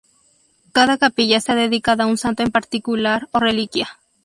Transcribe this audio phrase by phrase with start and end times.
[0.71, 3.99] Cada capilla está dedicada a un santo en particular o reliquia.